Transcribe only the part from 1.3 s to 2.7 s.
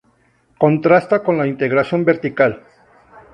la integración vertical.